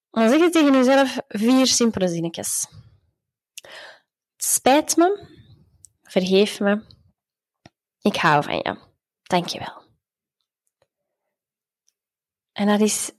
dan 0.10 0.30
zeg 0.30 0.40
je 0.40 0.50
tegen 0.50 0.74
jezelf 0.74 1.18
vier 1.28 1.68
simpele 1.68 2.08
zinnetjes. 2.08 2.68
Spijt 4.38 4.96
me. 4.96 5.28
Vergeef 6.04 6.60
me. 6.60 6.97
Ik 8.08 8.16
hou 8.16 8.44
van 8.44 8.56
je. 8.56 8.78
Dank 9.24 9.48
je 9.48 9.60
wel. 9.60 9.84
En 12.52 12.68
dat 12.68 12.80
is 12.80 13.12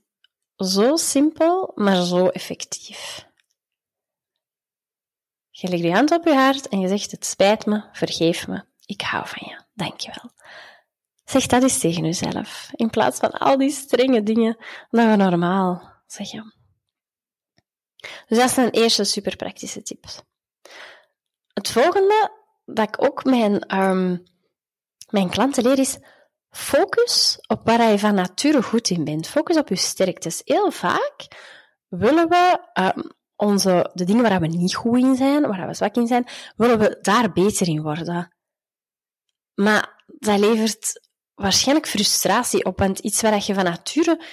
zo 0.55 0.95
simpel, 0.95 1.71
maar 1.75 2.03
zo 2.03 2.27
effectief. 2.27 3.27
Je 5.49 5.67
legt 5.67 5.83
je 5.83 5.91
hand 5.91 6.11
op 6.11 6.25
je 6.25 6.33
hart 6.33 6.67
en 6.67 6.79
je 6.79 6.87
zegt: 6.87 7.11
Het 7.11 7.25
spijt 7.25 7.65
me, 7.65 7.83
vergeef 7.91 8.47
me, 8.47 8.65
ik 8.85 9.01
hou 9.01 9.27
van 9.27 9.47
je, 9.47 9.61
dank 9.73 9.99
je 9.99 10.11
wel. 10.21 10.31
Zeg 11.25 11.45
dat 11.45 11.63
eens 11.63 11.79
tegen 11.79 12.05
jezelf, 12.05 12.69
in 12.71 12.89
plaats 12.89 13.19
van 13.19 13.31
al 13.31 13.57
die 13.57 13.71
strenge 13.71 14.23
dingen 14.23 14.57
dat 14.89 15.05
we 15.05 15.15
normaal 15.15 15.93
zeggen. 16.07 16.53
Dus 18.27 18.37
dat 18.37 18.57
een 18.57 18.69
eerste 18.69 19.03
super 19.03 19.35
praktische 19.35 19.81
tip. 19.81 20.05
Het 21.53 21.69
volgende 21.69 22.31
dat 22.65 22.87
ik 22.87 23.03
ook 23.03 23.23
mijn, 23.23 23.79
um, 23.79 24.27
mijn 25.11 25.29
klanten 25.29 25.63
leer 25.63 25.79
is 25.79 25.97
focus 26.49 27.39
op 27.47 27.61
waar 27.63 27.91
je 27.91 27.99
van 27.99 28.15
nature 28.15 28.63
goed 28.63 28.89
in 28.89 29.03
bent. 29.03 29.27
Focus 29.27 29.57
op 29.57 29.67
je 29.67 29.75
sterktes. 29.75 30.41
Heel 30.43 30.71
vaak 30.71 31.27
willen 31.87 32.29
we 32.29 32.59
um, 32.73 33.11
onze, 33.35 33.89
de 33.93 34.03
dingen 34.03 34.23
waar 34.23 34.39
we 34.39 34.47
niet 34.47 34.75
goed 34.75 34.97
in 34.97 35.15
zijn, 35.15 35.47
waar 35.47 35.67
we 35.67 35.73
zwak 35.73 35.95
in 35.95 36.07
zijn, 36.07 36.27
willen 36.55 36.79
we 36.79 36.97
daar 37.01 37.31
beter 37.31 37.67
in 37.67 37.81
worden. 37.81 38.35
Maar 39.53 40.03
dat 40.05 40.39
levert 40.39 41.07
waarschijnlijk 41.33 41.87
frustratie 41.87 42.65
op, 42.65 42.79
want 42.79 42.99
iets 42.99 43.21
waar 43.21 43.43
je 43.45 43.53
van 43.53 43.63
nature 43.63 44.23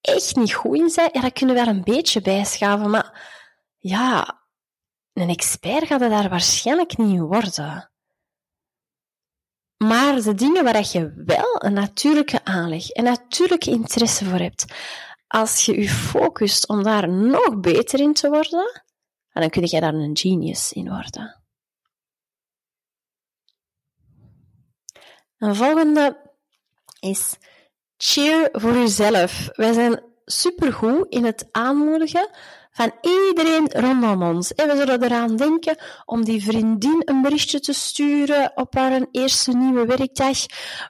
echt 0.00 0.36
niet 0.36 0.54
goed 0.54 0.76
in 0.76 0.92
bent, 0.94 1.14
ja, 1.14 1.20
dat 1.20 1.32
kunnen 1.32 1.56
we 1.56 1.64
wel 1.64 1.74
een 1.74 1.84
beetje 1.84 2.20
bijschaven, 2.20 2.90
maar 2.90 3.38
ja, 3.78 4.40
een 5.12 5.28
expert 5.28 5.86
gaat 5.86 6.00
er 6.00 6.08
daar 6.08 6.28
waarschijnlijk 6.28 6.96
niet 6.96 7.12
in 7.12 7.22
worden. 7.22 7.89
Maar 9.84 10.22
de 10.22 10.34
dingen 10.34 10.64
waar 10.64 10.86
je 10.92 11.12
wel 11.26 11.64
een 11.64 11.72
natuurlijke 11.72 12.44
aanleg 12.44 12.88
en 12.88 13.04
natuurlijke 13.04 13.70
interesse 13.70 14.24
voor 14.24 14.38
hebt, 14.38 14.64
als 15.26 15.64
je 15.64 15.80
je 15.80 15.88
focust 15.88 16.68
om 16.68 16.82
daar 16.82 17.08
nog 17.08 17.60
beter 17.60 18.00
in 18.00 18.14
te 18.14 18.28
worden, 18.28 18.82
dan 19.32 19.50
kun 19.50 19.66
je 19.66 19.80
daar 19.80 19.94
een 19.94 20.16
genius 20.16 20.72
in 20.72 20.88
worden. 20.88 21.42
Een 25.38 25.54
volgende 25.54 26.20
is 27.00 27.36
cheer 27.96 28.48
voor 28.52 28.74
jezelf. 28.74 29.48
Wij 29.52 29.72
zijn 29.72 30.02
supergoed 30.24 31.06
in 31.08 31.24
het 31.24 31.48
aanmoedigen 31.50 32.30
van 32.80 32.92
iedereen 33.00 33.70
rondom 33.72 34.22
ons. 34.22 34.54
En 34.54 34.68
we 34.68 34.76
zullen 34.76 35.02
eraan 35.02 35.36
denken 35.36 35.76
om 36.04 36.24
die 36.24 36.44
vriendin 36.44 37.02
een 37.04 37.22
berichtje 37.22 37.60
te 37.60 37.72
sturen 37.72 38.52
op 38.54 38.74
haar 38.74 39.06
eerste 39.10 39.56
nieuwe 39.56 39.86
werkdag. 39.86 40.38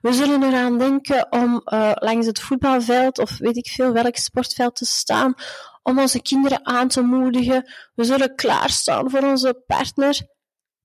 We 0.00 0.12
zullen 0.12 0.42
eraan 0.42 0.78
denken 0.78 1.32
om 1.32 1.62
uh, 1.64 1.92
langs 1.94 2.26
het 2.26 2.40
voetbalveld 2.40 3.18
of 3.18 3.38
weet 3.38 3.56
ik 3.56 3.68
veel 3.68 3.92
welk 3.92 4.16
sportveld 4.16 4.76
te 4.76 4.85
staan, 4.85 5.35
om 5.82 5.99
onze 5.99 6.23
kinderen 6.23 6.66
aan 6.66 6.88
te 6.88 7.00
moedigen. 7.00 7.73
We 7.94 8.04
zullen 8.04 8.35
klaarstaan 8.35 9.11
voor 9.11 9.23
onze 9.23 9.62
partner. 9.66 10.20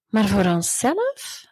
Maar 0.07 0.27
voor 0.27 0.45
onszelf? 0.45 1.43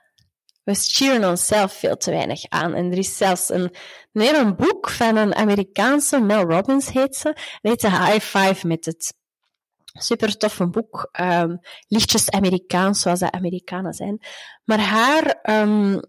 We 0.63 0.73
cheeren 0.75 1.29
onszelf 1.29 1.73
veel 1.73 1.97
te 1.97 2.11
weinig 2.11 2.43
aan. 2.49 2.73
En 2.73 2.91
er 2.91 2.97
is 2.97 3.17
zelfs 3.17 3.49
een, 3.49 3.75
een 4.13 4.55
boek 4.55 4.89
van 4.89 5.15
een 5.15 5.35
Amerikaanse, 5.35 6.19
Mel 6.19 6.43
Robbins 6.43 6.89
heet 6.89 7.15
ze, 7.15 7.35
heet 7.61 7.81
de 7.81 7.89
High 7.89 8.19
Five 8.19 8.67
Method. 8.67 9.21
Super 9.93 10.37
toffe 10.37 10.67
boek. 10.67 11.09
Um, 11.19 11.59
lichtjes 11.87 12.29
Amerikaans, 12.29 13.01
zoals 13.01 13.19
de 13.19 13.31
Amerikanen 13.31 13.93
zijn. 13.93 14.25
Maar 14.63 14.79
haar 14.79 15.39
um, 15.61 16.01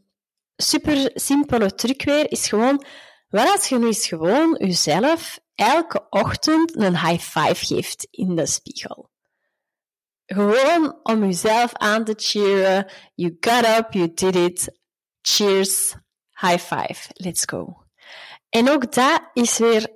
super 0.56 1.10
simpele 1.14 1.74
truc 1.74 2.02
weer 2.02 2.30
is 2.30 2.48
gewoon, 2.48 2.84
wat 3.28 3.50
als 3.50 3.68
je 3.68 3.78
nu 3.78 3.92
gewoon 3.92 4.56
jezelf 4.58 5.38
elke 5.54 6.06
ochtend 6.10 6.76
een 6.76 6.98
high 6.98 7.38
five 7.38 7.66
geeft 7.66 8.06
in 8.10 8.34
de 8.34 8.46
spiegel? 8.46 9.12
Gewoon 10.26 10.98
om 11.02 11.24
jezelf 11.24 11.74
aan 11.74 12.04
te 12.04 12.14
cheeren. 12.16 12.92
You 13.14 13.36
got 13.40 13.78
up, 13.78 13.92
you 13.92 14.14
did 14.14 14.36
it. 14.36 14.82
Cheers, 15.20 15.94
high 16.30 16.58
five, 16.58 17.10
let's 17.12 17.44
go. 17.44 17.84
En 18.48 18.70
ook 18.70 18.92
dat 18.92 19.30
is 19.32 19.58
weer, 19.58 19.92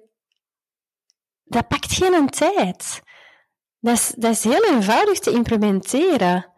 dat 1.44 1.68
pakt 1.68 1.92
geen 1.92 2.28
tijd. 2.28 3.02
Dat 3.80 3.94
is, 3.94 4.14
dat 4.16 4.32
is 4.32 4.44
heel 4.44 4.64
eenvoudig 4.64 5.18
te 5.18 5.30
implementeren. 5.30 6.52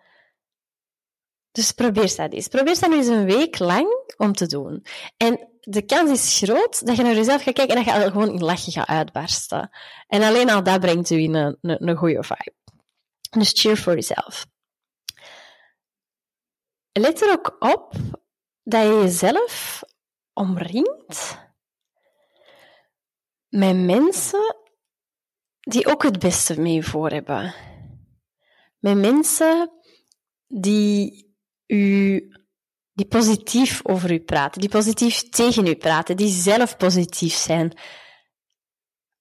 Dus 1.50 1.72
probeer 1.72 2.16
dat 2.16 2.32
eens. 2.32 2.48
Probeer 2.48 2.80
dat 2.80 2.90
nu 2.90 2.96
eens 2.96 3.06
een 3.06 3.24
week 3.24 3.58
lang 3.58 4.12
om 4.16 4.32
te 4.32 4.46
doen. 4.46 4.84
En 5.16 5.48
de 5.60 5.82
kans 5.82 6.10
is 6.10 6.38
groot 6.38 6.86
dat 6.86 6.96
je 6.96 7.02
naar 7.02 7.14
jezelf 7.14 7.42
gaat 7.42 7.54
kijken 7.54 7.76
en 7.76 7.84
dat 7.84 7.94
je 7.94 8.10
gewoon 8.10 8.32
in 8.32 8.44
lachen 8.44 8.72
gaat 8.72 8.88
uitbarsten. 8.88 9.70
En 10.06 10.22
alleen 10.22 10.50
al 10.50 10.62
dat 10.62 10.80
brengt 10.80 11.10
u 11.10 11.16
in 11.16 11.34
een, 11.34 11.58
een, 11.60 11.88
een 11.88 11.96
goede 11.96 12.22
vibe. 12.22 12.54
Dus 13.30 13.52
cheer 13.52 13.76
for 13.76 13.92
yourself. 13.92 14.46
Let 16.92 17.22
er 17.22 17.32
ook 17.32 17.56
op 17.58 17.92
dat 18.62 18.82
je 18.82 19.00
jezelf 19.02 19.82
omringt 20.32 21.38
met 23.48 23.76
mensen 23.76 24.56
die 25.70 25.86
ook 25.86 26.02
het 26.02 26.18
beste 26.18 26.60
mee 26.60 26.84
voor 26.84 27.10
hebben. 27.10 27.54
Met 28.78 28.96
mensen 28.96 29.70
die 30.46 31.28
u, 31.66 32.20
die 32.92 33.06
positief 33.06 33.80
over 33.82 34.12
u 34.12 34.20
praten, 34.20 34.60
die 34.60 34.70
positief 34.70 35.28
tegen 35.28 35.66
u 35.66 35.74
praten, 35.74 36.16
die 36.16 36.28
zelf 36.28 36.76
positief 36.76 37.34
zijn. 37.34 37.78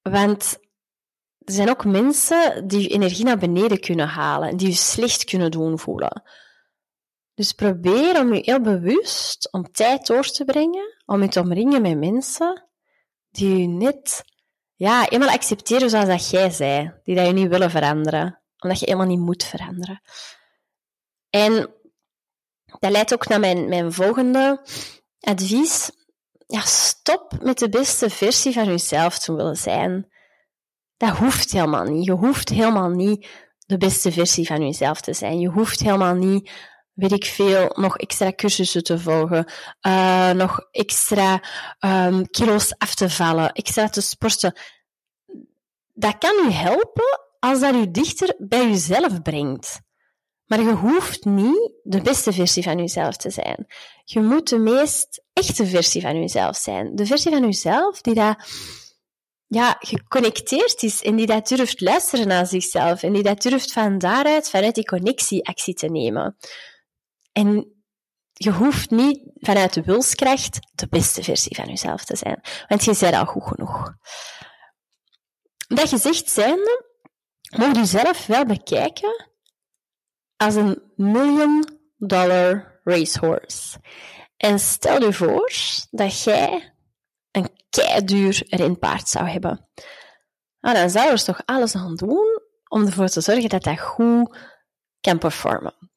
Want 0.01 0.58
er 1.39 1.53
zijn 1.53 1.70
ook 1.70 1.86
mensen 1.86 2.68
die 2.68 2.82
je 2.82 2.88
energie 2.88 3.25
naar 3.25 3.38
beneden 3.38 3.79
kunnen 3.79 4.08
halen, 4.08 4.58
die 4.58 4.68
je 4.68 4.74
slecht 4.74 5.24
kunnen 5.24 5.51
doen 5.51 5.79
voelen. 5.79 6.24
Dus 7.34 7.51
probeer 7.51 8.20
om 8.20 8.34
je 8.34 8.41
heel 8.44 8.62
bewust 8.62 9.51
om 9.51 9.72
tijd 9.72 10.08
door 10.08 10.24
te 10.24 10.46
brengen, 10.46 11.01
om 11.06 11.22
je 11.22 11.27
te 11.27 11.39
omringen 11.39 11.82
met 11.82 11.98
mensen 11.98 12.70
die 13.29 13.58
je 13.58 13.68
net 13.68 14.24
ja, 14.79 15.09
eenmaal 15.09 15.29
accepteren 15.29 15.89
zoals 15.89 16.07
dat 16.07 16.29
jij 16.29 16.50
zei, 16.50 16.93
die 17.03 17.15
dat 17.15 17.25
je 17.25 17.33
niet 17.33 17.48
willen 17.48 17.71
veranderen, 17.71 18.41
omdat 18.59 18.79
je 18.79 18.86
helemaal 18.86 19.07
niet 19.07 19.19
moet 19.19 19.43
veranderen. 19.43 20.01
En 21.29 21.74
dat 22.79 22.91
leidt 22.91 23.13
ook 23.13 23.27
naar 23.27 23.39
mijn, 23.39 23.69
mijn 23.69 23.93
volgende 23.93 24.62
advies. 25.19 25.91
Ja, 26.48 26.62
stop 26.62 27.41
met 27.41 27.57
de 27.57 27.69
beste 27.69 28.09
versie 28.09 28.53
van 28.53 28.65
jezelf 28.65 29.19
te 29.19 29.36
willen 29.36 29.57
zijn. 29.57 30.12
Dat 30.98 31.17
hoeft 31.17 31.51
helemaal 31.51 31.83
niet. 31.83 32.05
Je 32.05 32.12
hoeft 32.12 32.50
helemaal 32.50 32.89
niet 32.89 33.27
de 33.65 33.77
beste 33.77 34.12
versie 34.12 34.48
van 34.48 34.62
jezelf 34.65 35.01
te 35.01 35.13
zijn. 35.13 35.39
Je 35.39 35.50
hoeft 35.50 35.79
helemaal 35.79 36.15
niet, 36.15 36.51
weet 37.00 37.12
ik 37.12 37.25
veel, 37.25 37.70
nog 37.74 37.98
extra 37.98 38.34
cursussen 38.36 38.84
te 38.84 39.00
volgen, 39.00 39.51
uh, 39.88 40.32
nog 40.32 40.68
extra 40.72 41.44
um, 41.79 42.29
kilo's 42.29 42.74
af 42.77 42.96
te 42.96 43.10
vallen, 43.10 43.51
extra 43.51 43.89
te 43.89 44.01
sporten. 44.01 44.53
Dat 45.94 46.18
kan 46.18 46.36
u 46.48 46.51
helpen 46.51 47.20
als 47.39 47.60
dat 47.60 47.75
u 47.75 47.91
dichter 47.91 48.36
bij 48.38 48.68
jezelf 48.68 49.22
brengt. 49.22 49.79
Maar 50.46 50.62
je 50.62 50.72
hoeft 50.74 51.25
niet 51.25 51.72
de 51.84 52.01
beste 52.01 52.34
versie 52.34 52.63
van 52.63 52.77
jezelf 52.77 53.15
te 53.15 53.29
zijn. 53.29 53.65
Je 54.03 54.22
moet 54.22 54.50
de 54.50 54.58
meest 54.58 55.24
echte 55.34 55.65
versie 55.65 56.01
van 56.01 56.20
jezelf 56.20 56.58
zijn. 56.58 56.96
De 56.96 57.06
versie 57.06 57.32
van 57.32 57.41
jezelf 57.41 58.01
die 58.01 58.13
dat, 58.13 58.36
ja, 59.48 59.75
geconnecteerd 59.79 60.84
is 60.84 61.01
en 61.01 61.15
die 61.15 61.25
dat 61.25 61.48
durft 61.48 61.82
luisteren 61.82 62.27
naar 62.27 62.46
zichzelf 62.46 63.03
en 63.03 63.13
die 63.13 63.24
dat 63.24 63.41
durft 63.41 63.72
van 63.72 63.98
daaruit, 63.98 64.50
vanuit 64.50 64.75
die 64.75 64.86
connectie, 64.86 65.48
actie 65.48 65.74
te 65.74 65.88
nemen. 65.88 66.38
En 67.39 67.83
je 68.33 68.51
hoeft 68.51 68.89
niet 68.89 69.31
vanuit 69.33 69.73
de 69.73 69.81
wilskracht 69.81 70.59
de 70.75 70.87
beste 70.87 71.23
versie 71.23 71.55
van 71.55 71.65
jezelf 71.65 72.03
te 72.03 72.15
zijn, 72.15 72.41
want 72.67 72.83
je 72.83 72.97
bent 72.99 73.15
al 73.15 73.25
goed 73.25 73.43
genoeg. 73.43 73.93
Dat 75.67 75.89
gezegd 75.89 76.29
zijnde, 76.29 76.85
moet 77.57 77.75
je 77.75 77.85
zelf 77.85 78.25
wel 78.25 78.45
bekijken 78.45 79.29
als 80.35 80.55
een 80.55 80.81
million 80.95 81.79
dollar 81.97 82.79
racehorse. 82.83 83.79
En 84.37 84.59
stel 84.59 85.01
je 85.01 85.13
voor 85.13 85.51
dat 85.91 86.23
jij 86.23 86.73
een 87.31 87.49
keiduur 87.69 88.43
renpaard 88.49 89.07
zou 89.07 89.27
hebben. 89.27 89.69
Nou, 90.59 90.75
dan 90.75 90.89
zou 90.89 91.05
je 91.05 91.11
er 91.11 91.23
toch 91.23 91.41
alles 91.45 91.75
aan 91.75 91.95
doen 91.95 92.41
om 92.67 92.85
ervoor 92.85 93.07
te 93.07 93.21
zorgen 93.21 93.49
dat 93.49 93.63
dat 93.63 93.79
goed 93.79 94.37
kan 94.99 95.17
performen. 95.17 95.89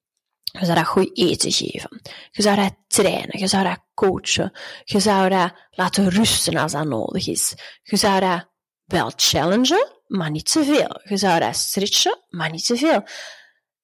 Je 0.52 0.64
zou 0.64 0.74
dat 0.78 0.86
goed 0.86 1.18
eten 1.18 1.52
geven. 1.52 2.00
Je 2.30 2.42
zou 2.42 2.56
dat 2.56 2.74
trainen. 2.86 3.38
Je 3.38 3.46
zou 3.46 3.64
dat 3.64 3.84
coachen. 3.94 4.52
Je 4.84 5.00
zou 5.00 5.28
dat 5.28 5.52
laten 5.70 6.08
rusten 6.08 6.56
als 6.56 6.72
dat 6.72 6.86
nodig 6.86 7.28
is. 7.28 7.54
Je 7.82 7.96
zou 7.96 8.20
dat 8.20 8.48
wel 8.84 9.12
challengen, 9.16 9.92
maar 10.06 10.30
niet 10.30 10.52
te 10.52 10.64
veel. 10.64 11.00
Je 11.04 11.16
zou 11.16 11.40
dat 11.40 11.56
stretchen, 11.56 12.24
maar 12.28 12.50
niet 12.50 12.66
te 12.66 12.76
veel. 12.76 13.02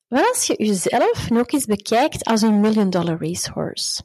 Wat 0.09 0.29
als 0.29 0.47
je 0.47 0.55
jezelf 0.65 1.33
ook 1.33 1.53
eens 1.53 1.65
bekijkt 1.65 2.25
als 2.25 2.43
een 2.43 2.61
million 2.61 2.91
dollar 2.91 3.19
racehorse? 3.21 4.03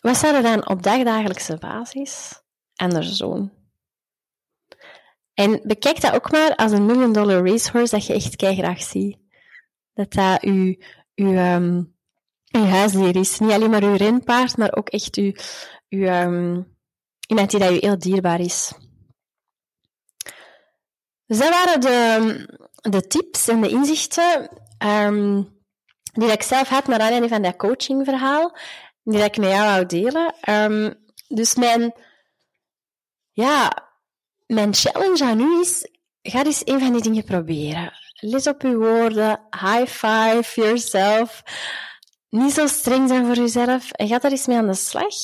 Wat 0.00 0.16
zou 0.16 0.34
er 0.34 0.42
dan 0.42 0.68
op 0.68 0.82
dagdagelijkse 0.82 1.56
basis 1.56 2.42
anders 2.74 3.18
doen? 3.18 3.52
En 5.34 5.60
bekijk 5.64 6.00
dat 6.00 6.14
ook 6.14 6.30
maar 6.30 6.56
als 6.56 6.72
een 6.72 6.86
million 6.86 7.12
dollar 7.12 7.46
racehorse 7.46 7.94
dat 7.94 8.06
je 8.06 8.14
echt 8.14 8.34
graag 8.36 8.82
ziet. 8.82 9.19
Dat 10.00 10.12
dat 10.12 10.42
uw, 10.42 10.74
uw, 11.14 11.86
uw 12.50 12.64
huisdier 12.64 13.16
is. 13.16 13.38
Niet 13.38 13.50
alleen 13.50 13.70
maar 13.70 13.82
uw 13.82 13.96
renpaard, 13.96 14.56
maar 14.56 14.76
ook 14.76 14.88
echt 14.88 15.16
uw, 15.16 15.32
uw, 15.88 16.06
um, 16.06 16.76
iemand 17.26 17.50
die 17.50 17.60
dat 17.60 17.70
u 17.70 17.76
heel 17.80 17.98
dierbaar 17.98 18.40
is. 18.40 18.72
Dus 21.26 21.38
dat 21.38 21.48
waren 21.48 21.80
de, 22.80 23.06
tips 23.06 23.48
en 23.48 23.60
de 23.60 23.68
inzichten 23.68 24.48
um, 24.78 25.58
die 26.12 26.32
ik 26.32 26.42
zelf 26.42 26.68
had 26.68 26.86
naar 26.86 27.00
aanleiding 27.00 27.32
van 27.32 27.42
dat 27.42 27.56
coachingverhaal, 27.56 28.56
die 29.02 29.24
ik 29.24 29.36
met 29.36 29.50
jou 29.50 29.64
wou 29.64 29.86
delen. 29.86 30.34
Dus 31.28 31.54
mijn, 31.54 31.94
ja, 33.30 33.88
mijn 34.46 34.74
challenge 34.74 35.24
aan 35.24 35.40
u 35.40 35.60
is, 35.60 35.88
ga 36.22 36.44
eens 36.44 36.62
een 36.66 36.80
van 36.80 36.92
die 36.92 37.02
dingen 37.02 37.24
proberen. 37.24 37.99
Let 38.20 38.46
op 38.46 38.62
uw 38.62 38.78
woorden, 38.78 39.40
high 39.50 39.86
five 39.86 40.60
yourself. 40.60 41.42
Niet 42.28 42.52
zo 42.52 42.66
streng 42.66 43.08
zijn 43.08 43.26
voor 43.26 43.34
jezelf. 43.34 43.90
En 43.90 44.08
ga 44.08 44.18
daar 44.18 44.30
eens 44.30 44.46
mee 44.46 44.56
aan 44.56 44.66
de 44.66 44.74
slag. 44.74 45.14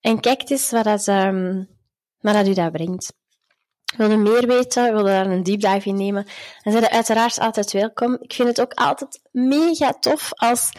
En 0.00 0.20
kijk 0.20 0.50
eens 0.50 0.70
wat 0.70 0.84
dat, 0.84 1.06
um, 1.06 1.68
wat 2.20 2.46
u 2.46 2.54
dat 2.54 2.72
brengt. 2.72 3.12
Wil 3.96 4.10
je 4.10 4.16
meer 4.16 4.46
weten, 4.46 4.92
wil 4.94 5.06
je 5.06 5.12
daar 5.12 5.26
een 5.26 5.42
deep 5.42 5.60
dive 5.60 5.88
in 5.88 5.96
nemen, 5.96 6.26
dan 6.62 6.72
zijn 6.72 6.88
uiteraard 6.88 7.38
altijd 7.38 7.72
welkom. 7.72 8.18
Ik 8.20 8.32
vind 8.32 8.48
het 8.48 8.60
ook 8.60 8.72
altijd 8.72 9.20
mega 9.30 9.92
tof 9.92 10.30
als 10.32 10.72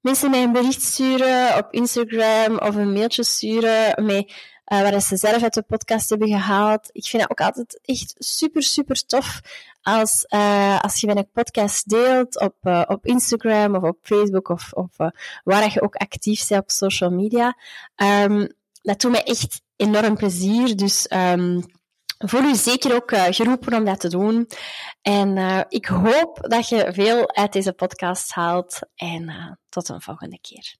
mensen 0.00 0.30
mij 0.30 0.42
een 0.42 0.52
bericht 0.52 0.82
sturen 0.82 1.56
op 1.56 1.72
Instagram 1.72 2.58
of 2.58 2.74
een 2.74 2.92
mailtje 2.92 3.24
sturen 3.24 4.04
met 4.04 4.32
uh, 4.72 4.80
waar 4.80 5.00
ze 5.00 5.16
zelf 5.16 5.42
uit 5.42 5.54
de 5.54 5.62
podcast 5.62 6.08
hebben 6.08 6.28
gehaald. 6.28 6.88
Ik 6.92 7.04
vind 7.04 7.22
het 7.22 7.30
ook 7.30 7.40
altijd 7.40 7.80
echt 7.82 8.14
super, 8.18 8.62
super 8.62 9.06
tof 9.06 9.40
als, 9.82 10.24
uh, 10.28 10.80
als 10.80 11.00
je 11.00 11.06
mijn 11.06 11.30
podcast 11.32 11.88
deelt 11.88 12.40
op, 12.40 12.54
uh, 12.62 12.82
op 12.86 13.06
Instagram 13.06 13.74
of 13.74 13.82
op 13.82 13.98
Facebook 14.02 14.48
of, 14.48 14.72
of 14.72 14.96
waar 15.44 15.72
je 15.72 15.82
ook 15.82 15.94
actief 15.94 16.48
bent 16.48 16.62
op 16.62 16.70
social 16.70 17.10
media. 17.10 17.56
Um, 17.96 18.48
dat 18.82 19.00
doet 19.00 19.10
mij 19.10 19.24
echt 19.24 19.62
enorm 19.76 20.16
plezier. 20.16 20.76
Dus 20.76 21.10
um, 21.12 21.64
voel 22.18 22.42
u 22.42 22.54
zeker 22.54 22.94
ook 22.94 23.10
geroepen 23.14 23.74
om 23.74 23.84
dat 23.84 24.00
te 24.00 24.08
doen. 24.08 24.48
En 25.02 25.66
ik 25.68 25.86
hoop 25.86 26.38
dat 26.40 26.68
je 26.68 26.92
veel 26.92 27.34
uit 27.34 27.52
deze 27.52 27.72
podcast 27.72 28.32
haalt. 28.32 28.78
En 28.94 29.58
tot 29.68 29.88
een 29.88 30.00
volgende 30.00 30.38
keer. 30.40 30.76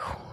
Goed. 0.00 0.29